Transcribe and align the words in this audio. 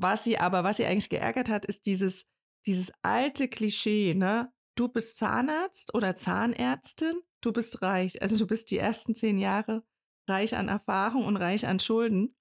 Was 0.00 0.22
sie 0.22 0.38
aber, 0.38 0.62
was 0.62 0.76
sie 0.76 0.84
eigentlich 0.84 1.10
geärgert 1.10 1.48
hat, 1.48 1.66
ist 1.66 1.86
dieses, 1.86 2.26
dieses 2.66 2.92
alte 3.02 3.48
Klischee, 3.48 4.14
ne? 4.14 4.52
Du 4.76 4.86
bist 4.86 5.16
Zahnarzt 5.16 5.92
oder 5.92 6.14
Zahnärztin, 6.14 7.20
du 7.40 7.52
bist 7.52 7.82
reich. 7.82 8.22
Also 8.22 8.38
du 8.38 8.46
bist 8.46 8.70
die 8.70 8.78
ersten 8.78 9.16
zehn 9.16 9.38
Jahre 9.38 9.82
reich 10.28 10.54
an 10.54 10.68
Erfahrung 10.68 11.24
und 11.24 11.36
reich 11.36 11.66
an 11.66 11.80
Schulden. 11.80 12.36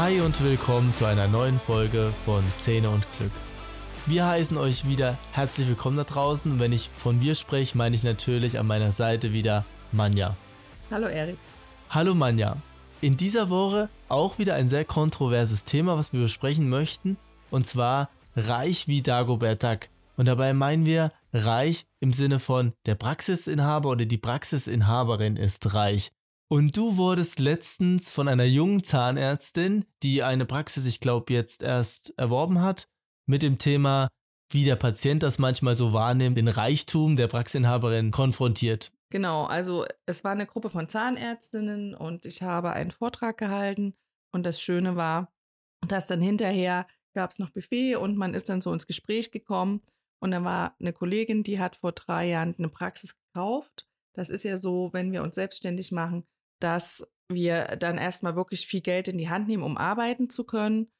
Hi 0.00 0.18
und 0.22 0.42
willkommen 0.42 0.94
zu 0.94 1.04
einer 1.04 1.28
neuen 1.28 1.58
Folge 1.58 2.10
von 2.24 2.42
Zähne 2.56 2.88
und 2.88 3.06
Glück. 3.18 3.30
Wir 4.06 4.26
heißen 4.26 4.56
euch 4.56 4.88
wieder 4.88 5.18
herzlich 5.32 5.68
willkommen 5.68 5.98
da 5.98 6.04
draußen. 6.04 6.58
Wenn 6.58 6.72
ich 6.72 6.88
von 6.96 7.18
mir 7.18 7.34
spreche, 7.34 7.76
meine 7.76 7.94
ich 7.94 8.02
natürlich 8.02 8.58
an 8.58 8.66
meiner 8.66 8.92
Seite 8.92 9.34
wieder 9.34 9.66
Manja. 9.92 10.38
Hallo 10.90 11.06
Erik. 11.06 11.36
Hallo 11.90 12.14
Manja. 12.14 12.56
In 13.02 13.18
dieser 13.18 13.50
Woche 13.50 13.90
auch 14.08 14.38
wieder 14.38 14.54
ein 14.54 14.70
sehr 14.70 14.86
kontroverses 14.86 15.64
Thema, 15.64 15.98
was 15.98 16.14
wir 16.14 16.22
besprechen 16.22 16.70
möchten, 16.70 17.18
und 17.50 17.66
zwar 17.66 18.08
reich 18.34 18.88
wie 18.88 19.02
Dagobert 19.02 19.62
Duck. 19.62 19.80
Und 20.16 20.24
dabei 20.24 20.54
meinen 20.54 20.86
wir 20.86 21.10
reich 21.34 21.84
im 22.00 22.14
Sinne 22.14 22.38
von 22.38 22.72
der 22.86 22.94
Praxisinhaber 22.94 23.90
oder 23.90 24.06
die 24.06 24.16
Praxisinhaberin 24.16 25.36
ist 25.36 25.74
reich. 25.74 26.10
Und 26.52 26.76
du 26.76 26.96
wurdest 26.96 27.38
letztens 27.38 28.10
von 28.10 28.26
einer 28.26 28.44
jungen 28.44 28.82
Zahnärztin, 28.82 29.84
die 30.02 30.24
eine 30.24 30.46
Praxis, 30.46 30.84
ich 30.84 30.98
glaube, 30.98 31.32
jetzt 31.32 31.62
erst 31.62 32.12
erworben 32.18 32.60
hat, 32.60 32.88
mit 33.26 33.42
dem 33.42 33.58
Thema, 33.58 34.08
wie 34.50 34.64
der 34.64 34.74
Patient 34.74 35.22
das 35.22 35.38
manchmal 35.38 35.76
so 35.76 35.92
wahrnimmt, 35.92 36.36
den 36.36 36.48
Reichtum 36.48 37.14
der 37.14 37.28
Praxisinhaberin 37.28 38.10
konfrontiert. 38.10 38.90
Genau, 39.10 39.44
also 39.44 39.86
es 40.06 40.24
war 40.24 40.32
eine 40.32 40.46
Gruppe 40.46 40.70
von 40.70 40.88
Zahnärztinnen 40.88 41.94
und 41.94 42.26
ich 42.26 42.42
habe 42.42 42.72
einen 42.72 42.90
Vortrag 42.90 43.38
gehalten 43.38 43.94
und 44.32 44.44
das 44.44 44.60
Schöne 44.60 44.96
war, 44.96 45.32
dass 45.86 46.06
dann 46.06 46.20
hinterher 46.20 46.88
gab 47.14 47.30
es 47.30 47.38
noch 47.38 47.50
Buffet 47.50 47.94
und 47.94 48.16
man 48.16 48.34
ist 48.34 48.48
dann 48.48 48.60
so 48.60 48.72
ins 48.72 48.88
Gespräch 48.88 49.30
gekommen 49.30 49.82
und 50.20 50.32
da 50.32 50.42
war 50.42 50.74
eine 50.80 50.92
Kollegin, 50.92 51.44
die 51.44 51.60
hat 51.60 51.76
vor 51.76 51.92
drei 51.92 52.26
Jahren 52.26 52.56
eine 52.58 52.68
Praxis 52.68 53.16
gekauft. 53.16 53.86
Das 54.16 54.30
ist 54.30 54.42
ja 54.42 54.56
so, 54.56 54.90
wenn 54.92 55.12
wir 55.12 55.22
uns 55.22 55.36
selbstständig 55.36 55.92
machen, 55.92 56.24
dass 56.60 57.06
wir 57.28 57.76
dann 57.78 57.98
erstmal 57.98 58.36
wirklich 58.36 58.66
viel 58.66 58.80
Geld 58.80 59.08
in 59.08 59.18
die 59.18 59.28
Hand 59.28 59.48
nehmen, 59.48 59.62
um 59.62 59.76
arbeiten 59.76 60.30
zu 60.30 60.44
können. 60.44 60.90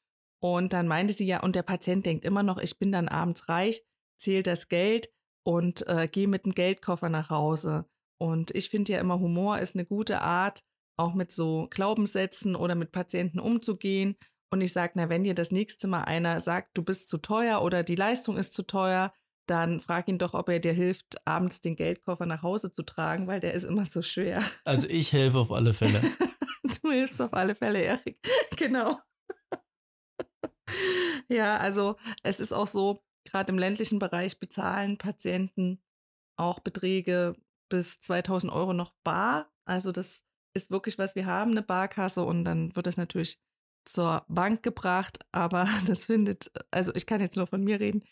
Und 0.41 0.73
dann 0.73 0.87
meinte 0.87 1.13
sie 1.13 1.25
ja, 1.25 1.41
und 1.41 1.55
der 1.55 1.63
Patient 1.63 2.05
denkt 2.05 2.25
immer 2.25 2.43
noch, 2.43 2.57
ich 2.57 2.79
bin 2.79 2.91
dann 2.91 3.07
abends 3.07 3.47
reich, 3.47 3.83
zähle 4.17 4.43
das 4.43 4.69
Geld 4.69 5.09
und 5.45 5.87
äh, 5.87 6.07
gehe 6.07 6.27
mit 6.27 6.45
dem 6.45 6.53
Geldkoffer 6.53 7.09
nach 7.09 7.29
Hause. 7.29 7.85
Und 8.19 8.51
ich 8.55 8.69
finde 8.69 8.93
ja 8.93 8.99
immer, 8.99 9.19
Humor 9.19 9.59
ist 9.59 9.75
eine 9.75 9.85
gute 9.85 10.21
Art, 10.21 10.63
auch 10.97 11.13
mit 11.13 11.31
so 11.31 11.67
Glaubenssätzen 11.69 12.55
oder 12.55 12.75
mit 12.75 12.91
Patienten 12.91 13.39
umzugehen. 13.39 14.15
Und 14.51 14.61
ich 14.61 14.73
sage, 14.73 14.93
na, 14.95 15.09
wenn 15.09 15.23
dir 15.23 15.33
das 15.33 15.51
nächste 15.51 15.87
Mal 15.87 16.03
einer 16.03 16.39
sagt, 16.39 16.77
du 16.77 16.83
bist 16.83 17.09
zu 17.09 17.17
teuer 17.17 17.61
oder 17.61 17.83
die 17.83 17.95
Leistung 17.95 18.37
ist 18.37 18.53
zu 18.53 18.63
teuer, 18.63 19.13
dann 19.47 19.81
frag 19.81 20.07
ihn 20.07 20.17
doch, 20.17 20.33
ob 20.33 20.49
er 20.49 20.59
dir 20.59 20.73
hilft, 20.73 21.25
abends 21.27 21.61
den 21.61 21.75
Geldkoffer 21.75 22.25
nach 22.25 22.41
Hause 22.41 22.71
zu 22.71 22.83
tragen, 22.83 23.27
weil 23.27 23.39
der 23.39 23.53
ist 23.53 23.63
immer 23.63 23.85
so 23.85 24.01
schwer. 24.01 24.43
Also 24.63 24.87
ich 24.87 25.13
helfe 25.13 25.39
auf 25.39 25.51
alle 25.51 25.73
Fälle. 25.73 26.01
du 26.81 26.91
hilfst 26.91 27.21
auf 27.21 27.33
alle 27.33 27.55
Fälle, 27.55 27.81
Erik. 27.81 28.19
Genau. 28.57 28.99
ja, 31.29 31.57
also 31.57 31.95
es 32.21 32.39
ist 32.39 32.53
auch 32.53 32.67
so, 32.67 33.03
gerade 33.25 33.51
im 33.51 33.57
ländlichen 33.57 33.97
Bereich 33.97 34.39
bezahlen 34.39 34.97
Patienten 34.97 35.81
auch 36.37 36.59
Beträge 36.59 37.35
bis 37.69 37.99
2000 38.01 38.51
Euro 38.51 38.73
noch 38.73 38.93
bar. 39.03 39.51
Also 39.65 39.91
das 39.91 40.25
ist 40.53 40.69
wirklich 40.69 40.97
was, 40.97 41.15
wir 41.15 41.25
haben 41.25 41.51
eine 41.51 41.63
Barkasse 41.63 42.23
und 42.23 42.43
dann 42.43 42.75
wird 42.75 42.85
das 42.85 42.97
natürlich 42.97 43.39
zur 43.85 44.25
Bank 44.27 44.61
gebracht, 44.63 45.19
aber 45.31 45.67
das 45.87 46.05
findet, 46.05 46.51
also 46.69 46.93
ich 46.93 47.05
kann 47.05 47.21
jetzt 47.21 47.37
nur 47.37 47.47
von 47.47 47.63
mir 47.63 47.79
reden, 47.79 48.03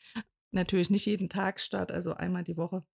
natürlich 0.51 0.89
nicht 0.89 1.05
jeden 1.05 1.29
Tag 1.29 1.59
statt, 1.59 1.91
also 1.91 2.13
einmal 2.13 2.43
die 2.43 2.57
Woche 2.57 2.85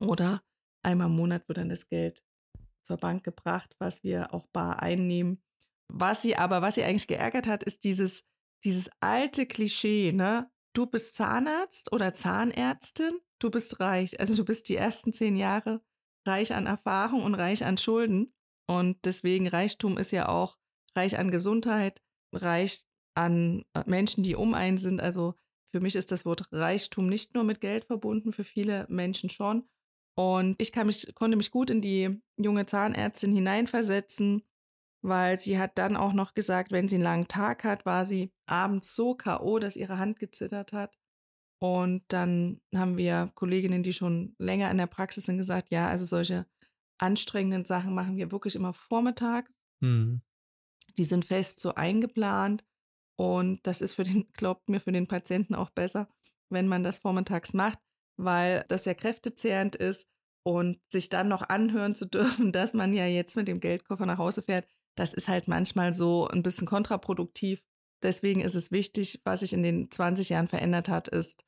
oder 0.00 0.42
einmal 0.82 1.08
im 1.08 1.16
Monat 1.16 1.48
wird 1.48 1.58
dann 1.58 1.68
das 1.68 1.88
Geld 1.88 2.22
zur 2.82 2.98
Bank 2.98 3.24
gebracht, 3.24 3.74
was 3.78 4.02
wir 4.02 4.34
auch 4.34 4.46
bar 4.48 4.82
einnehmen. 4.82 5.42
Was 5.88 6.22
sie 6.22 6.36
aber, 6.36 6.62
was 6.62 6.74
sie 6.74 6.84
eigentlich 6.84 7.06
geärgert 7.06 7.46
hat, 7.46 7.64
ist 7.64 7.84
dieses, 7.84 8.24
dieses 8.64 8.90
alte 9.00 9.46
Klischee, 9.46 10.12
ne? 10.12 10.50
Du 10.74 10.86
bist 10.86 11.14
Zahnarzt 11.14 11.92
oder 11.92 12.14
Zahnärztin, 12.14 13.20
du 13.38 13.50
bist 13.50 13.80
reich. 13.80 14.18
Also 14.18 14.34
du 14.34 14.44
bist 14.44 14.68
die 14.68 14.76
ersten 14.76 15.12
zehn 15.12 15.36
Jahre 15.36 15.82
reich 16.26 16.52
an 16.52 16.66
Erfahrung 16.66 17.22
und 17.22 17.34
reich 17.34 17.64
an 17.64 17.78
Schulden. 17.78 18.34
Und 18.66 19.04
deswegen 19.04 19.46
Reichtum 19.46 19.98
ist 19.98 20.10
ja 20.10 20.28
auch 20.28 20.56
reich 20.96 21.18
an 21.18 21.30
Gesundheit, 21.30 22.02
reich 22.32 22.86
an 23.14 23.64
äh, 23.74 23.84
Menschen, 23.86 24.24
die 24.24 24.34
um 24.34 24.54
einen 24.54 24.78
sind. 24.78 25.00
Also 25.00 25.34
für 25.74 25.80
mich 25.80 25.96
ist 25.96 26.12
das 26.12 26.24
Wort 26.24 26.46
Reichtum 26.52 27.08
nicht 27.08 27.34
nur 27.34 27.42
mit 27.42 27.60
Geld 27.60 27.84
verbunden, 27.84 28.32
für 28.32 28.44
viele 28.44 28.86
Menschen 28.88 29.28
schon. 29.28 29.68
Und 30.16 30.54
ich 30.62 30.72
mich, 30.76 31.12
konnte 31.16 31.36
mich 31.36 31.50
gut 31.50 31.68
in 31.68 31.80
die 31.80 32.22
junge 32.36 32.64
Zahnärztin 32.64 33.32
hineinversetzen, 33.32 34.44
weil 35.02 35.36
sie 35.36 35.58
hat 35.58 35.76
dann 35.76 35.96
auch 35.96 36.12
noch 36.12 36.34
gesagt, 36.34 36.70
wenn 36.70 36.86
sie 36.86 36.94
einen 36.94 37.02
langen 37.02 37.26
Tag 37.26 37.64
hat, 37.64 37.84
war 37.86 38.04
sie 38.04 38.32
abends 38.46 38.94
so 38.94 39.16
K.O., 39.16 39.58
dass 39.58 39.74
ihre 39.74 39.98
Hand 39.98 40.20
gezittert 40.20 40.72
hat. 40.72 40.96
Und 41.60 42.04
dann 42.06 42.60
haben 42.72 42.96
wir 42.96 43.32
Kolleginnen, 43.34 43.82
die 43.82 43.92
schon 43.92 44.36
länger 44.38 44.70
in 44.70 44.78
der 44.78 44.86
Praxis 44.86 45.24
sind, 45.24 45.38
gesagt, 45.38 45.72
ja, 45.72 45.88
also 45.88 46.06
solche 46.06 46.46
anstrengenden 46.98 47.64
Sachen 47.64 47.96
machen 47.96 48.16
wir 48.16 48.30
wirklich 48.30 48.54
immer 48.54 48.74
vormittags. 48.74 49.58
Mhm. 49.80 50.22
Die 50.98 51.04
sind 51.04 51.24
fest 51.24 51.58
so 51.58 51.74
eingeplant. 51.74 52.64
Und 53.16 53.60
das 53.66 53.80
ist 53.80 53.94
für 53.94 54.04
den, 54.04 54.26
glaubt 54.32 54.68
mir, 54.68 54.80
für 54.80 54.92
den 54.92 55.06
Patienten 55.06 55.54
auch 55.54 55.70
besser, 55.70 56.08
wenn 56.50 56.68
man 56.68 56.82
das 56.82 56.98
vormittags 56.98 57.52
macht, 57.52 57.78
weil 58.16 58.64
das 58.68 58.84
ja 58.84 58.94
kräftezehrend 58.94 59.76
ist 59.76 60.08
und 60.44 60.80
sich 60.90 61.08
dann 61.08 61.28
noch 61.28 61.42
anhören 61.48 61.94
zu 61.94 62.06
dürfen, 62.08 62.52
dass 62.52 62.74
man 62.74 62.94
ja 62.94 63.06
jetzt 63.06 63.36
mit 63.36 63.48
dem 63.48 63.60
Geldkoffer 63.60 64.06
nach 64.06 64.18
Hause 64.18 64.42
fährt, 64.42 64.66
das 64.96 65.14
ist 65.14 65.28
halt 65.28 65.48
manchmal 65.48 65.92
so 65.92 66.28
ein 66.28 66.42
bisschen 66.42 66.66
kontraproduktiv. 66.66 67.64
Deswegen 68.02 68.40
ist 68.40 68.54
es 68.54 68.70
wichtig, 68.70 69.20
was 69.24 69.40
sich 69.40 69.52
in 69.52 69.62
den 69.62 69.90
20 69.90 70.28
Jahren 70.28 70.46
verändert 70.48 70.88
hat, 70.88 71.08
ist, 71.08 71.44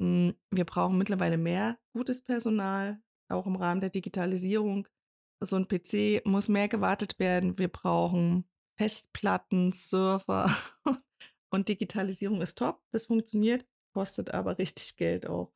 hm, 0.00 0.34
wir 0.50 0.64
brauchen 0.64 0.98
mittlerweile 0.98 1.38
mehr 1.38 1.78
gutes 1.92 2.22
Personal, 2.22 3.00
auch 3.28 3.46
im 3.46 3.56
Rahmen 3.56 3.80
der 3.80 3.90
Digitalisierung. 3.90 4.88
So 5.40 5.56
ein 5.56 5.68
PC 5.68 6.24
muss 6.24 6.48
mehr 6.48 6.68
gewartet 6.68 7.18
werden. 7.18 7.58
Wir 7.58 7.68
brauchen 7.68 8.47
Festplatten, 8.78 9.72
Server 9.72 10.54
Und 11.50 11.68
Digitalisierung 11.68 12.40
ist 12.40 12.58
top, 12.58 12.82
das 12.92 13.06
funktioniert, 13.06 13.66
kostet 13.94 14.32
aber 14.34 14.58
richtig 14.58 14.96
Geld 14.96 15.26
auch. 15.26 15.52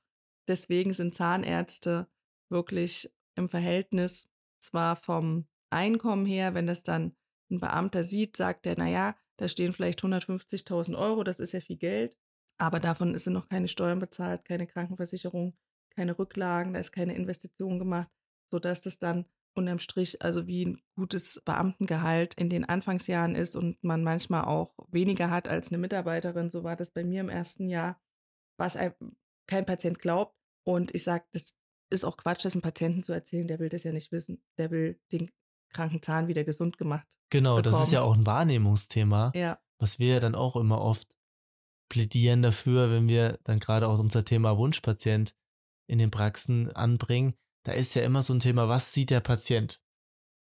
Deswegen 0.48 0.92
sind 0.92 1.14
Zahnärzte 1.14 2.08
wirklich 2.50 3.12
im 3.36 3.48
Verhältnis 3.48 4.28
zwar 4.60 4.96
vom 4.96 5.46
Einkommen 5.70 6.26
her, 6.26 6.54
wenn 6.54 6.66
das 6.66 6.82
dann 6.82 7.16
ein 7.50 7.60
Beamter 7.60 8.04
sieht, 8.04 8.36
sagt 8.36 8.66
er, 8.66 8.76
naja, 8.76 9.14
da 9.36 9.48
stehen 9.48 9.72
vielleicht 9.72 10.02
150.000 10.02 10.98
Euro, 10.98 11.24
das 11.24 11.40
ist 11.40 11.52
ja 11.52 11.60
viel 11.60 11.76
Geld, 11.76 12.18
aber 12.58 12.80
davon 12.80 13.16
sind 13.18 13.32
noch 13.32 13.48
keine 13.48 13.68
Steuern 13.68 13.98
bezahlt, 13.98 14.44
keine 14.44 14.66
Krankenversicherung, 14.66 15.56
keine 15.90 16.18
Rücklagen, 16.18 16.74
da 16.74 16.80
ist 16.80 16.92
keine 16.92 17.14
Investition 17.14 17.78
gemacht, 17.78 18.10
sodass 18.50 18.80
das 18.80 18.98
dann 18.98 19.26
unterm 19.54 19.78
Strich 19.78 20.22
also 20.22 20.46
wie 20.46 20.66
ein 20.66 20.82
gutes 20.96 21.40
Beamtengehalt 21.44 22.34
in 22.34 22.48
den 22.48 22.64
Anfangsjahren 22.64 23.34
ist 23.34 23.56
und 23.56 23.82
man 23.82 24.02
manchmal 24.02 24.44
auch 24.44 24.74
weniger 24.90 25.30
hat 25.30 25.48
als 25.48 25.68
eine 25.68 25.78
Mitarbeiterin. 25.78 26.50
So 26.50 26.64
war 26.64 26.76
das 26.76 26.90
bei 26.90 27.04
mir 27.04 27.20
im 27.20 27.28
ersten 27.28 27.68
Jahr, 27.68 28.00
was 28.58 28.78
kein 29.46 29.66
Patient 29.66 29.98
glaubt. 29.98 30.34
Und 30.64 30.94
ich 30.94 31.04
sage, 31.04 31.24
das 31.32 31.54
ist 31.90 32.04
auch 32.04 32.16
Quatsch, 32.16 32.44
das 32.44 32.54
einem 32.54 32.62
Patienten 32.62 33.02
zu 33.02 33.12
erzählen, 33.12 33.46
der 33.46 33.58
will 33.58 33.68
das 33.68 33.84
ja 33.84 33.92
nicht 33.92 34.12
wissen. 34.12 34.42
Der 34.58 34.70
will 34.70 35.00
den 35.12 35.30
kranken 35.72 36.02
Zahn 36.02 36.28
wieder 36.28 36.44
gesund 36.44 36.78
gemacht. 36.78 37.06
Genau, 37.30 37.56
bekommen. 37.56 37.74
das 37.74 37.86
ist 37.86 37.92
ja 37.92 38.02
auch 38.02 38.14
ein 38.14 38.26
Wahrnehmungsthema, 38.26 39.32
ja. 39.34 39.58
was 39.78 39.98
wir 39.98 40.20
dann 40.20 40.34
auch 40.34 40.56
immer 40.56 40.80
oft 40.80 41.08
plädieren 41.88 42.42
dafür, 42.42 42.90
wenn 42.90 43.08
wir 43.08 43.38
dann 43.44 43.58
gerade 43.58 43.88
auch 43.88 43.98
unser 43.98 44.24
Thema 44.24 44.56
Wunschpatient 44.56 45.34
in 45.86 45.98
den 45.98 46.10
Praxen 46.10 46.70
anbringen, 46.72 47.34
da 47.64 47.72
ist 47.72 47.94
ja 47.94 48.02
immer 48.02 48.22
so 48.22 48.34
ein 48.34 48.40
Thema, 48.40 48.68
was 48.68 48.92
sieht 48.92 49.10
der 49.10 49.20
Patient? 49.20 49.82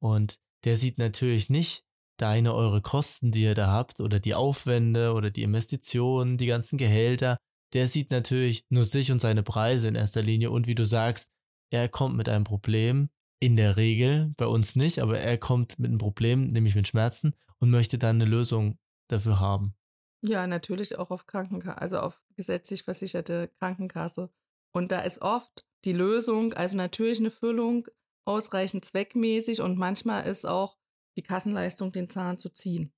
Und 0.00 0.38
der 0.64 0.76
sieht 0.76 0.98
natürlich 0.98 1.50
nicht 1.50 1.84
deine, 2.18 2.54
eure 2.54 2.82
Kosten, 2.82 3.30
die 3.30 3.42
ihr 3.42 3.54
da 3.54 3.68
habt, 3.68 4.00
oder 4.00 4.18
die 4.18 4.34
Aufwände 4.34 5.12
oder 5.14 5.30
die 5.30 5.42
Investitionen, 5.42 6.36
die 6.36 6.46
ganzen 6.46 6.76
Gehälter. 6.76 7.38
Der 7.74 7.86
sieht 7.86 8.10
natürlich 8.10 8.64
nur 8.70 8.84
sich 8.84 9.12
und 9.12 9.20
seine 9.20 9.42
Preise 9.42 9.88
in 9.88 9.94
erster 9.94 10.22
Linie. 10.22 10.50
Und 10.50 10.66
wie 10.66 10.74
du 10.74 10.84
sagst, 10.84 11.30
er 11.70 11.88
kommt 11.88 12.16
mit 12.16 12.28
einem 12.28 12.44
Problem, 12.44 13.08
in 13.40 13.56
der 13.56 13.76
Regel, 13.76 14.32
bei 14.36 14.46
uns 14.46 14.74
nicht, 14.74 14.98
aber 14.98 15.20
er 15.20 15.38
kommt 15.38 15.78
mit 15.78 15.88
einem 15.90 15.98
Problem, 15.98 16.46
nämlich 16.46 16.74
mit 16.74 16.88
Schmerzen 16.88 17.34
und 17.60 17.70
möchte 17.70 17.98
dann 17.98 18.16
eine 18.20 18.28
Lösung 18.28 18.78
dafür 19.08 19.38
haben. 19.38 19.74
Ja, 20.22 20.46
natürlich 20.46 20.98
auch 20.98 21.10
auf 21.10 21.26
Krankenkasse, 21.26 21.80
also 21.80 22.00
auf 22.00 22.20
gesetzlich 22.34 22.82
versicherte 22.82 23.48
Krankenkasse. 23.58 24.30
Und 24.72 24.90
da 24.90 25.00
ist 25.00 25.22
oft 25.22 25.67
die 25.84 25.92
Lösung, 25.92 26.52
also 26.54 26.76
natürlich 26.76 27.20
eine 27.20 27.30
Füllung, 27.30 27.88
ausreichend 28.24 28.84
zweckmäßig 28.84 29.62
und 29.62 29.78
manchmal 29.78 30.26
ist 30.26 30.44
auch 30.44 30.76
die 31.16 31.22
Kassenleistung, 31.22 31.92
den 31.92 32.10
Zahn 32.10 32.38
zu 32.38 32.50
ziehen. 32.50 32.92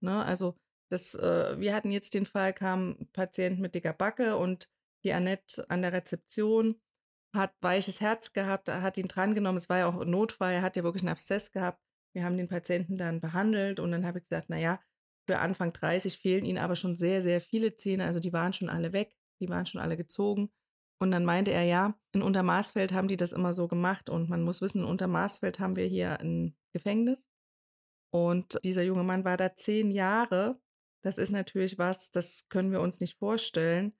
Ne? 0.00 0.24
Also 0.24 0.56
das, 0.90 1.14
äh, 1.14 1.58
wir 1.58 1.74
hatten 1.74 1.90
jetzt 1.90 2.14
den 2.14 2.26
Fall, 2.26 2.52
kam 2.52 2.96
ein 3.00 3.08
Patient 3.12 3.60
mit 3.60 3.74
dicker 3.74 3.92
Backe 3.92 4.36
und 4.36 4.68
die 5.04 5.12
Annette 5.12 5.68
an 5.70 5.82
der 5.82 5.92
Rezeption 5.92 6.80
hat 7.34 7.52
weiches 7.60 8.00
Herz 8.00 8.32
gehabt, 8.32 8.68
hat 8.68 8.96
ihn 8.96 9.08
drangenommen. 9.08 9.56
Es 9.56 9.68
war 9.68 9.78
ja 9.78 9.88
auch 9.88 10.00
ein 10.00 10.10
Notfall, 10.10 10.54
er 10.54 10.62
hat 10.62 10.76
ja 10.76 10.84
wirklich 10.84 11.02
einen 11.02 11.10
Abszess 11.10 11.52
gehabt. 11.52 11.80
Wir 12.14 12.24
haben 12.24 12.36
den 12.36 12.48
Patienten 12.48 12.96
dann 12.96 13.20
behandelt 13.20 13.80
und 13.80 13.90
dann 13.90 14.06
habe 14.06 14.18
ich 14.18 14.24
gesagt, 14.24 14.50
naja, 14.50 14.80
für 15.28 15.38
Anfang 15.38 15.72
30 15.72 16.18
fehlen 16.18 16.44
ihnen 16.44 16.58
aber 16.58 16.76
schon 16.76 16.96
sehr, 16.96 17.22
sehr 17.22 17.40
viele 17.40 17.74
Zähne. 17.74 18.04
Also 18.04 18.20
die 18.20 18.32
waren 18.32 18.52
schon 18.52 18.68
alle 18.68 18.92
weg, 18.92 19.16
die 19.40 19.48
waren 19.48 19.66
schon 19.66 19.80
alle 19.80 19.96
gezogen. 19.96 20.50
Und 21.00 21.10
dann 21.10 21.24
meinte 21.24 21.50
er, 21.50 21.64
ja, 21.64 21.98
in 22.12 22.22
Untermaßfeld 22.22 22.92
haben 22.92 23.08
die 23.08 23.16
das 23.16 23.32
immer 23.32 23.52
so 23.52 23.68
gemacht. 23.68 24.08
Und 24.08 24.28
man 24.28 24.42
muss 24.42 24.62
wissen, 24.62 24.80
in 24.80 24.84
Untermaßfeld 24.84 25.58
haben 25.58 25.76
wir 25.76 25.86
hier 25.86 26.20
ein 26.20 26.56
Gefängnis. 26.72 27.28
Und 28.10 28.60
dieser 28.64 28.84
junge 28.84 29.02
Mann 29.02 29.24
war 29.24 29.36
da 29.36 29.54
zehn 29.54 29.90
Jahre. 29.90 30.60
Das 31.02 31.18
ist 31.18 31.30
natürlich 31.30 31.78
was, 31.78 32.10
das 32.10 32.48
können 32.48 32.70
wir 32.70 32.80
uns 32.80 33.00
nicht 33.00 33.18
vorstellen. 33.18 33.92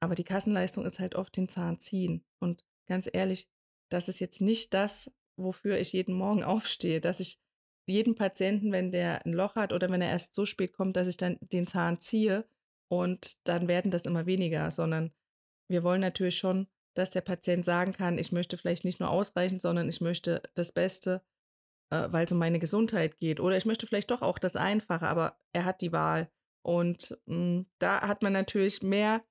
Aber 0.00 0.14
die 0.14 0.24
Kassenleistung 0.24 0.84
ist 0.84 0.98
halt 0.98 1.14
oft 1.14 1.36
den 1.36 1.48
Zahn 1.48 1.78
ziehen. 1.78 2.24
Und 2.40 2.64
ganz 2.86 3.08
ehrlich, 3.10 3.48
das 3.88 4.08
ist 4.08 4.18
jetzt 4.18 4.40
nicht 4.40 4.74
das, 4.74 5.12
wofür 5.36 5.78
ich 5.78 5.92
jeden 5.92 6.14
Morgen 6.14 6.42
aufstehe, 6.44 7.00
dass 7.00 7.20
ich 7.20 7.40
jeden 7.86 8.14
Patienten, 8.14 8.72
wenn 8.72 8.92
der 8.92 9.24
ein 9.24 9.32
Loch 9.32 9.56
hat 9.56 9.72
oder 9.72 9.90
wenn 9.90 10.02
er 10.02 10.10
erst 10.10 10.34
so 10.34 10.46
spät 10.46 10.72
kommt, 10.72 10.96
dass 10.96 11.06
ich 11.06 11.16
dann 11.16 11.38
den 11.40 11.66
Zahn 11.66 12.00
ziehe 12.00 12.46
und 12.88 13.46
dann 13.48 13.68
werden 13.68 13.90
das 13.90 14.06
immer 14.06 14.26
weniger, 14.26 14.70
sondern 14.70 15.12
wir 15.70 15.82
wollen 15.84 16.00
natürlich 16.00 16.36
schon, 16.36 16.66
dass 16.94 17.10
der 17.10 17.20
Patient 17.20 17.64
sagen 17.64 17.92
kann, 17.92 18.18
ich 18.18 18.32
möchte 18.32 18.58
vielleicht 18.58 18.84
nicht 18.84 19.00
nur 19.00 19.10
ausreichend, 19.10 19.62
sondern 19.62 19.88
ich 19.88 20.00
möchte 20.00 20.42
das 20.54 20.72
Beste, 20.72 21.22
äh, 21.90 22.08
weil 22.10 22.26
es 22.26 22.32
um 22.32 22.38
meine 22.38 22.58
Gesundheit 22.58 23.18
geht. 23.18 23.40
Oder 23.40 23.56
ich 23.56 23.64
möchte 23.64 23.86
vielleicht 23.86 24.10
doch 24.10 24.22
auch 24.22 24.38
das 24.38 24.56
Einfache, 24.56 25.06
aber 25.06 25.38
er 25.52 25.64
hat 25.64 25.80
die 25.80 25.92
Wahl. 25.92 26.30
Und 26.62 27.16
mh, 27.26 27.34
hm, 27.34 27.66
da 27.78 28.02
hat 28.02 28.22
man 28.22 28.32
natürlich 28.32 28.82
mehr 28.82 29.22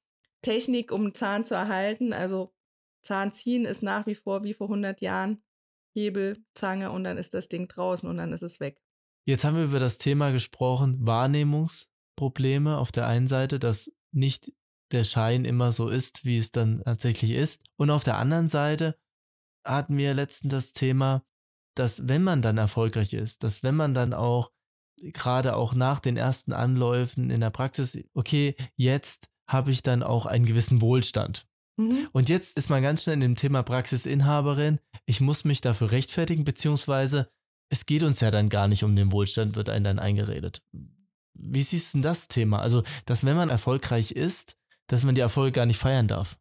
Technik, 0.41 0.91
um 0.91 1.13
Zahn 1.13 1.43
zu 1.43 1.53
erhalten. 1.55 2.13
Also 2.13 2.53
Zahn 3.01 3.31
ziehen 3.31 3.65
ist 3.65 3.83
nach 3.83 4.07
wie 4.07 4.15
vor 4.15 4.43
wie 4.43 4.53
vor 4.53 4.67
100 4.67 5.01
Jahren 5.01 5.43
Hebel, 5.93 6.43
Zange 6.53 6.91
und 6.91 7.03
dann 7.03 7.17
ist 7.17 7.33
das 7.33 7.49
Ding 7.49 7.67
draußen 7.67 8.07
und 8.09 8.17
dann 8.17 8.31
ist 8.31 8.43
es 8.43 8.59
weg. 8.59 8.81
Jetzt 9.25 9.43
haben 9.43 9.57
wir 9.57 9.65
über 9.65 9.79
das 9.79 9.97
Thema 9.97 10.31
gesprochen, 10.31 11.05
Wahrnehmungsprobleme 11.05 12.77
auf 12.77 12.91
der 12.91 13.07
einen 13.07 13.27
Seite, 13.27 13.59
dass 13.59 13.91
nicht 14.11 14.51
der 14.91 15.03
Schein 15.03 15.45
immer 15.45 15.71
so 15.71 15.89
ist, 15.89 16.25
wie 16.25 16.37
es 16.37 16.51
dann 16.51 16.81
tatsächlich 16.83 17.31
ist. 17.31 17.63
Und 17.77 17.89
auf 17.89 18.03
der 18.03 18.17
anderen 18.17 18.47
Seite 18.47 18.97
hatten 19.65 19.97
wir 19.97 20.13
letztens 20.13 20.51
das 20.51 20.71
Thema, 20.73 21.23
dass 21.75 22.07
wenn 22.07 22.23
man 22.23 22.41
dann 22.41 22.57
erfolgreich 22.57 23.13
ist, 23.13 23.43
dass 23.43 23.63
wenn 23.63 23.75
man 23.75 23.93
dann 23.93 24.13
auch 24.13 24.51
gerade 25.01 25.55
auch 25.55 25.73
nach 25.73 25.99
den 25.99 26.17
ersten 26.17 26.53
Anläufen 26.53 27.29
in 27.29 27.41
der 27.41 27.51
Praxis, 27.51 27.97
okay, 28.13 28.55
jetzt 28.75 29.29
habe 29.47 29.71
ich 29.71 29.81
dann 29.81 30.03
auch 30.03 30.25
einen 30.25 30.45
gewissen 30.45 30.81
Wohlstand. 30.81 31.47
Mhm. 31.77 32.09
Und 32.11 32.29
jetzt 32.29 32.57
ist 32.57 32.69
man 32.69 32.83
ganz 32.83 33.03
schnell 33.03 33.15
in 33.15 33.21
dem 33.21 33.35
Thema 33.35 33.63
Praxisinhaberin. 33.63 34.79
Ich 35.05 35.21
muss 35.21 35.45
mich 35.45 35.61
dafür 35.61 35.91
rechtfertigen, 35.91 36.43
beziehungsweise 36.43 37.29
es 37.71 37.85
geht 37.85 38.03
uns 38.03 38.19
ja 38.19 38.31
dann 38.31 38.49
gar 38.49 38.67
nicht 38.67 38.83
um 38.83 38.95
den 38.95 39.11
Wohlstand, 39.11 39.55
wird 39.55 39.69
einem 39.69 39.85
dann 39.85 39.99
eingeredet. 39.99 40.61
Wie 41.33 41.63
siehst 41.63 41.93
du 41.93 41.97
denn 41.97 42.03
das 42.03 42.27
Thema? 42.27 42.59
Also, 42.59 42.83
dass 43.05 43.23
wenn 43.23 43.37
man 43.37 43.49
erfolgreich 43.49 44.11
ist, 44.11 44.57
dass 44.89 45.03
man 45.03 45.15
die 45.15 45.21
Erfolge 45.21 45.53
gar 45.53 45.65
nicht 45.65 45.79
feiern 45.79 46.07
darf. 46.07 46.37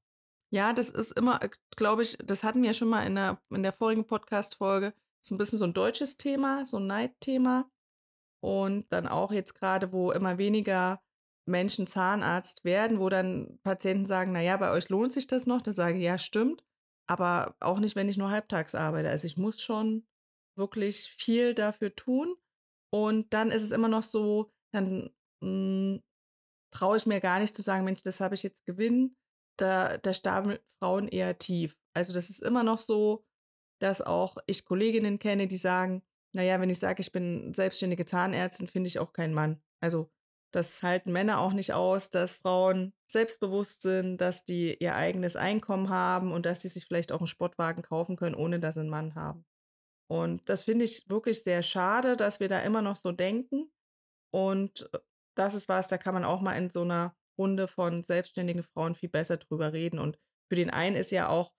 Ja, 0.50 0.72
das 0.72 0.90
ist 0.90 1.12
immer, 1.12 1.38
glaube 1.76 2.02
ich, 2.02 2.16
das 2.24 2.42
hatten 2.42 2.62
wir 2.62 2.72
schon 2.72 2.88
mal 2.88 3.06
in 3.06 3.14
der, 3.14 3.40
in 3.50 3.62
der 3.62 3.72
vorigen 3.72 4.06
Podcast-Folge, 4.06 4.94
so 5.20 5.34
ein 5.34 5.38
bisschen 5.38 5.58
so 5.58 5.64
ein 5.64 5.74
deutsches 5.74 6.16
Thema, 6.16 6.64
so 6.64 6.78
ein 6.78 6.86
Neidthema. 6.86 7.70
Und 8.40 8.86
dann 8.90 9.06
auch 9.06 9.30
jetzt 9.32 9.54
gerade, 9.54 9.92
wo 9.92 10.10
immer 10.10 10.38
weniger 10.38 11.02
Menschen 11.46 11.86
Zahnarzt 11.86 12.64
werden, 12.64 12.98
wo 12.98 13.08
dann 13.08 13.58
Patienten 13.62 14.06
sagen, 14.06 14.32
naja, 14.32 14.56
bei 14.56 14.70
euch 14.70 14.88
lohnt 14.88 15.12
sich 15.12 15.26
das 15.26 15.46
noch. 15.46 15.60
Da 15.60 15.72
sage 15.72 15.98
ich, 15.98 16.04
ja, 16.04 16.18
stimmt. 16.18 16.64
Aber 17.06 17.56
auch 17.60 17.80
nicht, 17.80 17.96
wenn 17.96 18.08
ich 18.08 18.16
nur 18.16 18.30
halbtags 18.30 18.74
arbeite. 18.74 19.08
Also 19.10 19.26
ich 19.26 19.36
muss 19.36 19.60
schon 19.60 20.06
wirklich 20.56 21.14
viel 21.18 21.54
dafür 21.54 21.94
tun. 21.94 22.36
Und 22.90 23.34
dann 23.34 23.50
ist 23.50 23.64
es 23.64 23.72
immer 23.72 23.88
noch 23.88 24.02
so, 24.02 24.52
dann 24.72 25.10
hm, 25.42 26.02
traue 26.70 26.96
ich 26.96 27.06
mir 27.06 27.20
gar 27.20 27.38
nicht 27.38 27.54
zu 27.54 27.62
sagen, 27.62 27.84
Mensch, 27.84 28.02
das 28.02 28.20
habe 28.20 28.34
ich 28.34 28.42
jetzt 28.42 28.64
gewinnen. 28.64 29.16
Da, 29.58 29.98
da 29.98 30.12
starben 30.12 30.58
Frauen 30.78 31.08
eher 31.08 31.38
tief. 31.38 31.76
Also 31.94 32.12
das 32.12 32.30
ist 32.30 32.42
immer 32.42 32.62
noch 32.62 32.78
so, 32.78 33.24
dass 33.80 34.02
auch 34.02 34.36
ich 34.46 34.64
Kolleginnen 34.64 35.18
kenne, 35.18 35.48
die 35.48 35.56
sagen, 35.56 36.02
naja, 36.34 36.60
wenn 36.60 36.70
ich 36.70 36.78
sage, 36.78 37.00
ich 37.00 37.10
bin 37.10 37.52
selbstständige 37.54 38.04
Zahnärztin, 38.04 38.68
finde 38.68 38.88
ich 38.88 38.98
auch 38.98 39.12
keinen 39.12 39.34
Mann. 39.34 39.60
Also 39.80 40.10
das 40.52 40.82
halten 40.82 41.12
Männer 41.12 41.40
auch 41.40 41.52
nicht 41.52 41.74
aus, 41.74 42.10
dass 42.10 42.36
Frauen 42.36 42.94
selbstbewusst 43.10 43.82
sind, 43.82 44.18
dass 44.18 44.44
die 44.44 44.76
ihr 44.78 44.94
eigenes 44.94 45.36
Einkommen 45.36 45.90
haben 45.90 46.32
und 46.32 46.46
dass 46.46 46.62
sie 46.62 46.68
sich 46.68 46.86
vielleicht 46.86 47.12
auch 47.12 47.18
einen 47.18 47.26
Sportwagen 47.26 47.82
kaufen 47.82 48.16
können, 48.16 48.34
ohne 48.34 48.60
dass 48.60 48.74
sie 48.74 48.80
einen 48.80 48.90
Mann 48.90 49.14
haben. 49.14 49.44
Und 50.10 50.48
das 50.48 50.64
finde 50.64 50.86
ich 50.86 51.04
wirklich 51.08 51.42
sehr 51.42 51.62
schade, 51.62 52.16
dass 52.16 52.40
wir 52.40 52.48
da 52.48 52.60
immer 52.60 52.80
noch 52.80 52.96
so 52.96 53.12
denken. 53.12 53.70
Und 54.32 54.88
äh, 54.92 54.98
das 55.38 55.54
ist 55.54 55.68
was, 55.68 55.88
da 55.88 55.98
kann 55.98 56.14
man 56.14 56.24
auch 56.24 56.40
mal 56.40 56.54
in 56.54 56.68
so 56.68 56.82
einer 56.82 57.16
Runde 57.38 57.68
von 57.68 58.02
selbstständigen 58.02 58.64
Frauen 58.64 58.94
viel 58.94 59.08
besser 59.08 59.36
drüber 59.36 59.72
reden. 59.72 59.98
Und 59.98 60.18
für 60.50 60.56
den 60.56 60.70
einen 60.70 60.96
ist 60.96 61.12
ja 61.12 61.28
auch, 61.28 61.52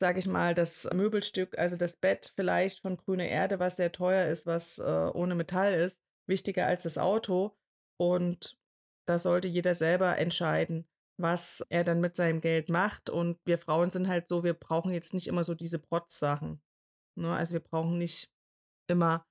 sage 0.00 0.18
ich 0.18 0.26
mal, 0.26 0.54
das 0.54 0.88
Möbelstück, 0.92 1.56
also 1.56 1.76
das 1.76 1.96
Bett 1.96 2.32
vielleicht 2.34 2.80
von 2.80 2.96
grüne 2.96 3.28
Erde, 3.28 3.60
was 3.60 3.76
sehr 3.76 3.92
teuer 3.92 4.26
ist, 4.26 4.46
was 4.46 4.78
äh, 4.78 5.10
ohne 5.14 5.36
Metall 5.36 5.72
ist, 5.72 6.02
wichtiger 6.28 6.66
als 6.66 6.82
das 6.82 6.98
Auto. 6.98 7.56
Und 8.00 8.58
da 9.06 9.18
sollte 9.20 9.46
jeder 9.46 9.74
selber 9.74 10.18
entscheiden, 10.18 10.88
was 11.16 11.64
er 11.68 11.84
dann 11.84 12.00
mit 12.00 12.16
seinem 12.16 12.40
Geld 12.40 12.68
macht. 12.68 13.08
Und 13.08 13.38
wir 13.44 13.58
Frauen 13.58 13.90
sind 13.90 14.08
halt 14.08 14.26
so, 14.26 14.42
wir 14.42 14.54
brauchen 14.54 14.92
jetzt 14.92 15.14
nicht 15.14 15.28
immer 15.28 15.44
so 15.44 15.54
diese 15.54 15.78
Protz-Sachen. 15.78 16.60
Ne? 17.16 17.32
Also 17.32 17.52
wir 17.52 17.60
brauchen 17.60 17.98
nicht 17.98 18.32
immer, 18.88 19.24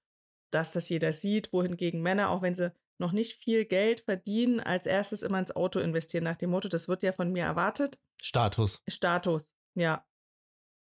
dass 0.53 0.71
das 0.71 0.87
jeder 0.87 1.11
sieht, 1.11 1.51
wohingegen 1.51 2.01
Männer, 2.01 2.29
auch 2.29 2.41
wenn 2.41 2.55
sie 2.55 2.73
noch 3.01 3.11
nicht 3.11 3.33
viel 3.43 3.65
Geld 3.65 3.99
verdienen, 4.01 4.61
als 4.61 4.85
erstes 4.85 5.23
immer 5.23 5.39
ins 5.39 5.53
Auto 5.53 5.79
investieren, 5.79 6.23
nach 6.23 6.37
dem 6.37 6.51
Motto, 6.51 6.69
das 6.69 6.87
wird 6.87 7.03
ja 7.03 7.11
von 7.11 7.31
mir 7.31 7.43
erwartet. 7.43 7.99
Status. 8.21 8.81
Status, 8.87 9.55
ja. 9.75 10.05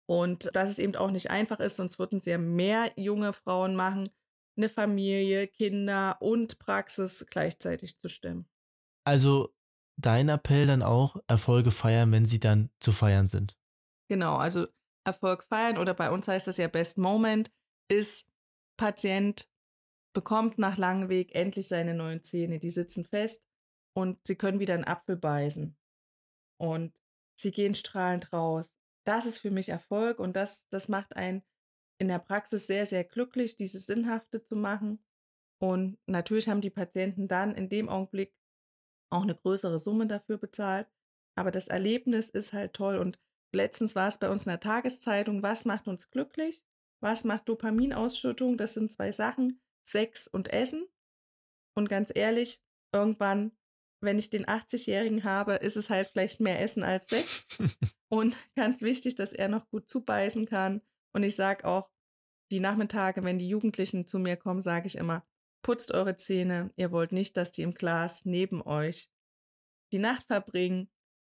Und 0.07 0.53
dass 0.53 0.69
es 0.69 0.79
eben 0.79 0.95
auch 0.95 1.11
nicht 1.11 1.31
einfach 1.31 1.59
ist, 1.59 1.77
sonst 1.77 1.97
würden 1.97 2.19
sie 2.19 2.31
ja 2.31 2.37
mehr 2.37 2.91
junge 2.95 3.33
Frauen 3.33 3.75
machen, 3.75 4.09
eine 4.57 4.69
Familie, 4.69 5.47
Kinder 5.47 6.17
und 6.19 6.59
Praxis 6.59 7.25
gleichzeitig 7.27 7.99
zu 7.99 8.09
stemmen. 8.09 8.47
Also 9.05 9.55
dein 9.97 10.29
Appell 10.29 10.67
dann 10.67 10.81
auch, 10.81 11.17
Erfolge 11.27 11.71
feiern, 11.71 12.11
wenn 12.11 12.25
sie 12.25 12.39
dann 12.39 12.69
zu 12.79 12.91
feiern 12.91 13.27
sind. 13.27 13.57
Genau, 14.09 14.37
also 14.37 14.67
Erfolg 15.05 15.43
feiern 15.43 15.77
oder 15.77 15.93
bei 15.93 16.11
uns 16.11 16.27
heißt 16.27 16.47
das 16.47 16.57
ja 16.57 16.67
Best 16.67 16.97
Moment, 16.97 17.51
ist 17.87 18.27
Patient 18.77 19.47
bekommt 20.13 20.57
nach 20.57 20.77
langem 20.77 21.09
Weg 21.09 21.35
endlich 21.35 21.67
seine 21.67 21.93
neuen 21.93 22.23
Zähne. 22.23 22.59
Die 22.59 22.69
sitzen 22.69 23.05
fest 23.05 23.47
und 23.93 24.19
sie 24.25 24.35
können 24.35 24.59
wieder 24.59 24.73
einen 24.73 24.85
Apfel 24.85 25.15
beißen. 25.15 25.77
Und 26.57 26.93
sie 27.35 27.51
gehen 27.51 27.75
strahlend 27.75 28.33
raus. 28.33 28.77
Das 29.05 29.25
ist 29.25 29.39
für 29.39 29.51
mich 29.51 29.69
Erfolg 29.69 30.19
und 30.19 30.35
das, 30.35 30.67
das 30.69 30.89
macht 30.89 31.15
einen 31.15 31.43
in 31.99 32.07
der 32.07 32.19
Praxis 32.19 32.67
sehr, 32.67 32.85
sehr 32.85 33.03
glücklich, 33.03 33.55
dieses 33.55 33.85
Sinnhafte 33.85 34.43
zu 34.43 34.55
machen. 34.55 35.03
Und 35.61 35.97
natürlich 36.05 36.47
haben 36.47 36.61
die 36.61 36.69
Patienten 36.69 37.27
dann 37.27 37.53
in 37.55 37.69
dem 37.69 37.89
Augenblick 37.89 38.33
auch 39.09 39.23
eine 39.23 39.35
größere 39.35 39.79
Summe 39.79 40.07
dafür 40.07 40.37
bezahlt. 40.37 40.87
Aber 41.35 41.51
das 41.51 41.67
Erlebnis 41.67 42.29
ist 42.29 42.53
halt 42.53 42.73
toll. 42.73 42.97
Und 42.97 43.19
letztens 43.53 43.95
war 43.95 44.07
es 44.07 44.17
bei 44.17 44.29
uns 44.29 44.45
in 44.45 44.49
der 44.49 44.59
Tageszeitung, 44.59 45.43
was 45.43 45.65
macht 45.65 45.87
uns 45.87 46.09
glücklich? 46.09 46.63
Was 47.01 47.23
macht 47.23 47.49
Dopaminausschüttung? 47.49 48.57
Das 48.57 48.73
sind 48.73 48.91
zwei 48.91 49.11
Sachen, 49.11 49.61
Sex 49.91 50.27
und 50.27 50.51
Essen. 50.51 50.87
Und 51.75 51.89
ganz 51.89 52.11
ehrlich, 52.13 52.61
irgendwann, 52.93 53.51
wenn 54.01 54.19
ich 54.19 54.29
den 54.29 54.45
80-Jährigen 54.45 55.23
habe, 55.23 55.55
ist 55.55 55.77
es 55.77 55.89
halt 55.89 56.09
vielleicht 56.09 56.39
mehr 56.39 56.61
Essen 56.61 56.83
als 56.83 57.07
Sex. 57.07 57.47
und 58.09 58.37
ganz 58.55 58.81
wichtig, 58.81 59.15
dass 59.15 59.33
er 59.33 59.47
noch 59.47 59.69
gut 59.69 59.89
zubeißen 59.89 60.45
kann 60.45 60.81
und 61.13 61.23
ich 61.23 61.35
sage 61.35 61.65
auch, 61.65 61.89
die 62.51 62.59
Nachmittage, 62.59 63.23
wenn 63.23 63.39
die 63.39 63.49
Jugendlichen 63.49 64.07
zu 64.07 64.19
mir 64.19 64.35
kommen, 64.35 64.61
sage 64.61 64.87
ich 64.87 64.95
immer, 64.95 65.25
putzt 65.63 65.91
eure 65.91 66.15
Zähne. 66.15 66.71
Ihr 66.77 66.91
wollt 66.91 67.11
nicht, 67.11 67.37
dass 67.37 67.51
die 67.51 67.61
im 67.61 67.73
Glas 67.73 68.25
neben 68.25 68.61
euch 68.61 69.09
die 69.91 69.99
Nacht 69.99 70.25
verbringen. 70.25 70.89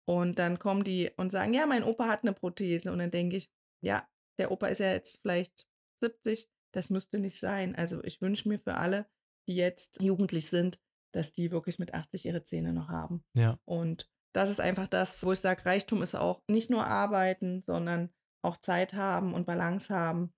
Und 0.09 0.39
dann 0.39 0.59
kommen 0.59 0.85
die 0.85 1.11
und 1.17 1.31
sagen, 1.31 1.55
ja, 1.55 1.67
mein 1.67 1.85
Opa 1.85 2.09
hat 2.09 2.23
eine 2.23 2.33
Prothese. 2.33 2.93
Und 2.93 2.99
dann 2.99 3.11
denke 3.11 3.37
ich, 3.37 3.51
ja, 3.83 4.09
der 4.39 4.51
Opa 4.51 4.69
ist 4.69 4.79
ja 4.79 4.93
jetzt 4.93 5.21
vielleicht 5.21 5.67
70. 6.01 6.49
Das 6.73 6.91
müsste 6.91 7.19
nicht 7.19 7.39
sein. 7.39 7.75
Also 7.75 8.03
ich 8.05 8.21
wünsche 8.21 8.49
mir 8.49 8.59
für 8.59 8.75
alle, 8.75 9.07
die 9.49 9.55
jetzt 9.55 10.01
jugendlich 10.01 10.49
sind, 10.49 10.81
dass 11.13 11.33
die 11.33 11.51
wirklich 11.51 11.79
mit 11.79 11.95
80 11.95 12.27
ihre 12.27 12.45
Zähne 12.45 12.73
noch 12.73 12.89
haben. 12.89 13.25
Ja. 13.35 13.59
Und 13.65 14.09
das 14.33 14.49
ist 14.49 14.61
einfach 14.61 14.87
das, 14.87 15.25
wo 15.25 15.33
ich 15.33 15.41
sage, 15.41 15.67
Reichtum 15.67 16.03
ist 16.03 16.15
auch 16.15 16.43
nicht 16.49 16.71
nur 16.71 16.87
arbeiten, 16.87 17.63
sondern 17.63 18.11
auch 18.43 18.59
Zeit 18.59 18.95
haben 18.95 19.35
und 19.35 19.47
Balance 19.47 19.93
haben 19.95 20.33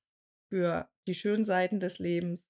für 0.50 0.88
die 1.06 1.14
schönen 1.14 1.44
Seiten 1.44 1.80
des 1.80 1.98
Lebens. 1.98 2.48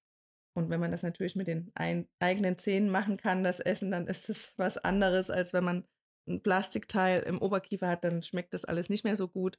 Und 0.55 0.71
wenn 0.71 0.81
man 0.81 0.91
das 0.91 1.03
natürlich 1.03 1.35
mit 1.35 1.49
den 1.49 1.71
ein, 1.75 2.09
eigenen 2.21 2.59
Zähnen 2.59 2.91
machen 2.91 3.17
kann, 3.17 3.43
das 3.43 3.61
Essen, 3.61 3.91
dann 3.91 4.07
ist 4.07 4.29
es 4.29 4.55
was 4.59 4.79
anderes, 4.79 5.31
als 5.31 5.53
wenn 5.53 5.65
man 5.65 5.85
ein 6.29 6.43
Plastikteil 6.43 7.23
im 7.23 7.43
Oberkiefer 7.43 7.89
hat, 7.89 8.05
dann 8.05 8.23
schmeckt 8.23 8.55
das 8.55 8.65
alles 8.65 8.89
nicht 8.89 9.05
mehr 9.05 9.17
so 9.17 9.27
gut. 9.29 9.59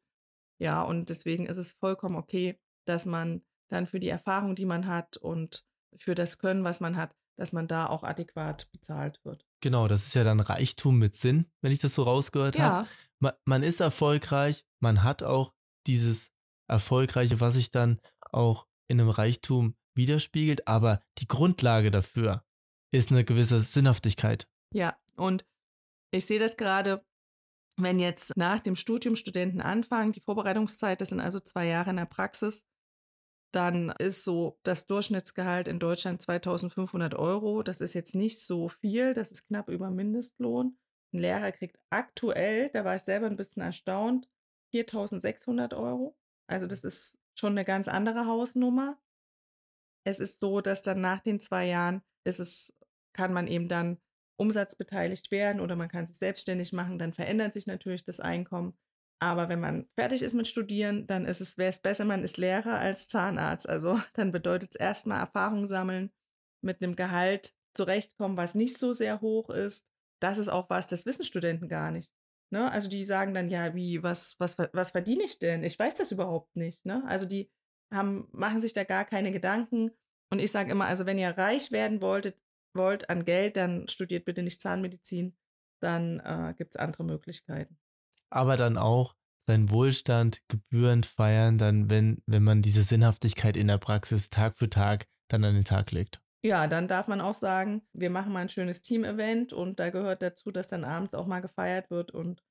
Ja, 0.61 0.81
und 0.83 1.09
deswegen 1.09 1.45
ist 1.47 1.57
es 1.57 1.73
vollkommen 1.73 2.15
okay, 2.15 2.57
dass 2.85 3.05
man 3.05 3.43
dann 3.73 3.87
für 3.87 3.99
die 3.99 4.09
Erfahrung, 4.09 4.55
die 4.55 4.65
man 4.65 4.87
hat 4.87 5.17
und 5.17 5.65
für 5.97 6.15
das 6.15 6.37
Können, 6.39 6.63
was 6.63 6.79
man 6.79 6.97
hat, 6.97 7.15
dass 7.37 7.51
man 7.53 7.67
da 7.67 7.87
auch 7.87 8.03
adäquat 8.03 8.69
bezahlt 8.71 9.19
wird. 9.23 9.45
Genau, 9.61 9.87
das 9.87 10.05
ist 10.07 10.13
ja 10.13 10.23
dann 10.23 10.39
Reichtum 10.39 10.97
mit 10.99 11.15
Sinn, 11.15 11.45
wenn 11.61 11.71
ich 11.71 11.79
das 11.79 11.95
so 11.95 12.03
rausgehört 12.03 12.55
Ja, 12.55 12.63
habe. 12.63 12.89
Man, 13.19 13.33
man 13.45 13.63
ist 13.63 13.79
erfolgreich, 13.79 14.65
man 14.79 15.03
hat 15.03 15.23
auch 15.23 15.53
dieses 15.87 16.31
Erfolgreiche, 16.67 17.39
was 17.39 17.55
sich 17.55 17.71
dann 17.71 17.99
auch 18.31 18.67
in 18.87 18.99
einem 18.99 19.09
Reichtum 19.09 19.75
widerspiegelt, 19.95 20.67
aber 20.67 20.99
die 21.19 21.27
Grundlage 21.27 21.91
dafür 21.91 22.43
ist 22.91 23.11
eine 23.11 23.23
gewisse 23.23 23.59
Sinnhaftigkeit. 23.61 24.47
ja. 24.73 24.97
Und 25.15 25.45
ich 26.09 26.25
sehe 26.25 26.39
das 26.39 26.57
gerade, 26.57 27.05
wenn 27.77 27.99
jetzt 27.99 28.35
nach 28.35 28.59
dem 28.59 28.75
Studium 28.75 29.15
Studenten 29.15 29.61
anfangen, 29.61 30.11
die 30.11 30.19
Vorbereitungszeit, 30.21 31.01
das 31.01 31.09
sind 31.09 31.19
also 31.19 31.39
zwei 31.39 31.67
Jahre 31.67 31.91
in 31.91 31.97
der 31.97 32.05
Praxis, 32.05 32.65
dann 33.53 33.89
ist 33.99 34.23
so 34.23 34.59
das 34.63 34.87
Durchschnittsgehalt 34.87 35.67
in 35.67 35.79
Deutschland 35.79 36.21
2500 36.21 37.13
Euro. 37.13 37.61
Das 37.61 37.81
ist 37.81 37.93
jetzt 37.93 38.15
nicht 38.15 38.39
so 38.39 38.67
viel, 38.67 39.13
das 39.13 39.31
ist 39.31 39.45
knapp 39.45 39.69
über 39.69 39.91
Mindestlohn. 39.91 40.77
Ein 41.13 41.19
Lehrer 41.19 41.51
kriegt 41.51 41.77
aktuell, 41.91 42.69
da 42.69 42.83
war 42.83 42.95
ich 42.95 43.03
selber 43.03 43.27
ein 43.27 43.35
bisschen 43.35 43.61
erstaunt, 43.61 44.27
4600 44.71 45.75
Euro. 45.75 46.17
Also 46.47 46.65
das 46.65 46.83
ist 46.83 47.19
schon 47.35 47.51
eine 47.51 47.63
ganz 47.63 47.87
andere 47.87 48.25
Hausnummer. 48.25 48.99
Es 50.03 50.19
ist 50.19 50.39
so, 50.39 50.59
dass 50.59 50.81
dann 50.81 50.99
nach 50.99 51.19
den 51.19 51.39
zwei 51.39 51.67
Jahren 51.67 52.01
ist 52.23 52.39
es, 52.39 52.75
kann 53.13 53.33
man 53.33 53.47
eben 53.47 53.69
dann 53.69 53.99
umsatzbeteiligt 54.37 55.29
werden 55.29 55.61
oder 55.61 55.75
man 55.75 55.89
kann 55.89 56.07
sich 56.07 56.17
selbstständig 56.17 56.73
machen, 56.73 56.97
dann 56.97 57.13
verändert 57.13 57.53
sich 57.53 57.67
natürlich 57.67 58.03
das 58.03 58.19
Einkommen. 58.19 58.75
Aber 59.23 59.47
wenn 59.47 59.61
man 59.61 59.87
fertig 59.95 60.21
ist 60.21 60.33
mit 60.33 60.49
Studieren, 60.49 61.07
dann 61.07 61.23
ist 61.23 61.39
es, 61.39 61.57
wäre 61.57 61.69
es 61.69 61.79
besser, 61.79 62.03
man 62.03 62.23
ist 62.23 62.37
Lehrer 62.37 62.77
als 62.77 63.07
Zahnarzt. 63.07 63.69
Also 63.69 63.97
dann 64.15 64.33
bedeutet 64.33 64.71
es 64.71 64.75
erstmal 64.75 65.21
Erfahrung 65.21 65.65
sammeln, 65.65 66.11
mit 66.61 66.83
einem 66.83 66.97
Gehalt 66.97 67.53
zurechtkommen, 67.73 68.35
was 68.35 68.53
nicht 68.53 68.77
so 68.77 68.91
sehr 68.91 69.21
hoch 69.21 69.49
ist. 69.49 69.89
Das 70.21 70.37
ist 70.37 70.49
auch 70.49 70.69
was, 70.69 70.87
das 70.87 71.05
wissen 71.05 71.23
Studenten 71.23 71.69
gar 71.69 71.89
nicht. 71.91 72.13
Ne? 72.51 72.69
Also 72.69 72.89
die 72.89 73.05
sagen 73.05 73.33
dann, 73.33 73.49
ja, 73.49 73.73
wie, 73.73 74.03
was, 74.03 74.35
was, 74.39 74.57
was 74.57 74.91
verdiene 74.91 75.23
ich 75.23 75.39
denn? 75.39 75.63
Ich 75.63 75.79
weiß 75.79 75.95
das 75.95 76.11
überhaupt 76.11 76.57
nicht. 76.57 76.85
Ne? 76.85 77.01
Also 77.07 77.25
die 77.25 77.49
haben, 77.93 78.27
machen 78.33 78.59
sich 78.59 78.73
da 78.73 78.83
gar 78.83 79.05
keine 79.05 79.31
Gedanken. 79.31 79.91
Und 80.31 80.39
ich 80.39 80.51
sage 80.51 80.69
immer, 80.69 80.85
also 80.85 81.05
wenn 81.05 81.17
ihr 81.17 81.29
reich 81.29 81.71
werden 81.71 82.01
wolltet, 82.01 82.37
wollt 82.75 83.09
an 83.09 83.23
Geld, 83.23 83.55
dann 83.55 83.87
studiert 83.87 84.25
bitte 84.25 84.43
nicht 84.43 84.59
Zahnmedizin. 84.59 85.37
Dann 85.81 86.19
äh, 86.19 86.53
gibt 86.57 86.75
es 86.75 86.81
andere 86.81 87.05
Möglichkeiten. 87.05 87.77
Aber 88.33 88.57
dann 88.57 88.77
auch 88.77 89.15
seinen 89.47 89.69
Wohlstand 89.71 90.41
gebührend 90.47 91.05
feiern, 91.05 91.57
dann 91.57 91.89
wenn, 91.89 92.21
wenn 92.25 92.43
man 92.43 92.61
diese 92.61 92.83
Sinnhaftigkeit 92.83 93.57
in 93.57 93.67
der 93.67 93.77
Praxis 93.77 94.29
Tag 94.29 94.57
für 94.57 94.69
Tag 94.69 95.05
dann 95.29 95.43
an 95.43 95.53
den 95.53 95.65
Tag 95.65 95.91
legt. 95.91 96.21
Ja, 96.45 96.67
dann 96.67 96.87
darf 96.87 97.07
man 97.07 97.21
auch 97.21 97.35
sagen, 97.35 97.81
wir 97.93 98.09
machen 98.09 98.33
mal 98.33 98.39
ein 98.39 98.49
schönes 98.49 98.81
Team-Event 98.81 99.53
und 99.53 99.79
da 99.79 99.89
gehört 99.89 100.21
dazu, 100.21 100.51
dass 100.51 100.67
dann 100.67 100.83
abends 100.83 101.13
auch 101.13 101.25
mal 101.25 101.39
gefeiert 101.39 101.89
wird 101.89 102.11
und 102.11 102.43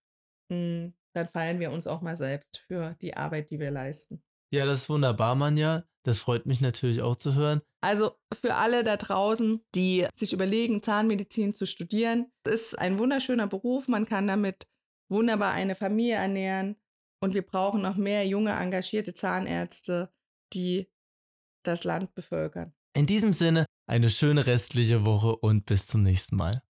mh, 0.51 0.93
dann 1.15 1.29
feiern 1.29 1.61
wir 1.61 1.71
uns 1.73 1.87
auch 1.87 2.01
mal 2.01 2.17
selbst 2.17 2.59
für 2.59 2.97
die 3.03 3.17
Arbeit, 3.17 3.51
die 3.51 3.59
wir 3.59 3.71
leisten. 3.71 4.23
Ja, 4.51 4.67
das 4.67 4.81
ist 4.81 4.91
wunderbar, 4.91 5.35
Manja. 5.35 5.85
Das 6.05 6.19
freut 6.19 6.47
mich 6.47 6.61
natürlich 6.61 7.01
auch 7.01 7.17
zu 7.17 7.35
hören. 7.35 7.63
Also 7.81 8.13
für 8.33 8.55
alle 8.55 8.83
da 8.85 8.97
draußen, 8.97 9.65
die 9.75 10.07
sich 10.15 10.33
überlegen, 10.33 10.83
Zahnmedizin 10.83 11.55
zu 11.55 11.67
studieren, 11.67 12.31
ist 12.47 12.79
ein 12.79 12.99
wunderschöner 12.99 13.47
Beruf. 13.47 13.89
Man 13.89 14.05
kann 14.05 14.27
damit 14.27 14.67
wunderbar 15.13 15.53
eine 15.53 15.75
Familie 15.75 16.15
ernähren 16.15 16.77
und 17.21 17.35
wir 17.35 17.43
brauchen 17.43 17.83
noch 17.83 17.97
mehr 17.97 18.27
junge, 18.27 18.53
engagierte 18.53 19.15
Zahnärzte, 19.15 20.13
die 20.53 20.91
das 21.65 21.85
Land 21.85 22.15
bevölkern. 22.15 22.75
In 22.95 23.07
diesem 23.07 23.33
Sinne, 23.33 23.65
eine 23.87 24.11
schöne 24.11 24.47
restliche 24.47 25.05
Woche 25.05 25.37
und 25.37 25.67
bis 25.67 25.87
zum 25.87 26.03
nächsten 26.03 26.37
Mal. 26.37 26.63